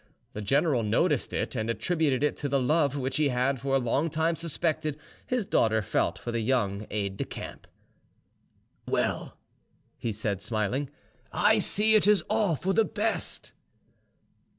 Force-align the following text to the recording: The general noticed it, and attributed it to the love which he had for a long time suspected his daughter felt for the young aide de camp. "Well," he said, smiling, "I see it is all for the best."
The 0.33 0.41
general 0.41 0.81
noticed 0.81 1.31
it, 1.31 1.55
and 1.55 1.69
attributed 1.69 2.23
it 2.23 2.35
to 2.37 2.49
the 2.49 2.59
love 2.59 2.97
which 2.97 3.17
he 3.17 3.27
had 3.29 3.61
for 3.61 3.75
a 3.75 3.79
long 3.79 4.09
time 4.09 4.35
suspected 4.35 4.97
his 5.27 5.45
daughter 5.45 5.83
felt 5.83 6.17
for 6.17 6.31
the 6.31 6.39
young 6.39 6.87
aide 6.89 7.17
de 7.17 7.23
camp. 7.23 7.67
"Well," 8.87 9.37
he 9.99 10.11
said, 10.11 10.41
smiling, 10.41 10.89
"I 11.31 11.59
see 11.59 11.93
it 11.93 12.07
is 12.07 12.23
all 12.31 12.55
for 12.55 12.73
the 12.73 12.83
best." 12.83 13.51